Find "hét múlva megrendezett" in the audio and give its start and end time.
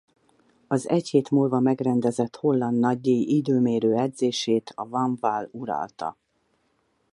1.07-2.35